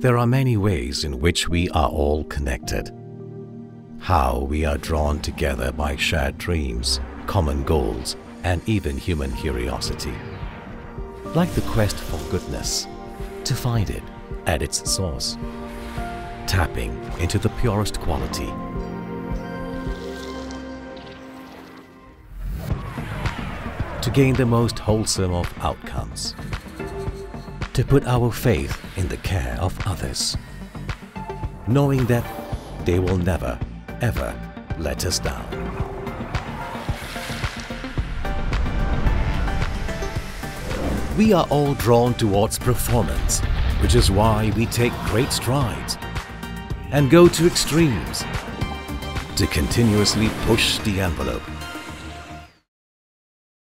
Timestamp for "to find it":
13.42-14.04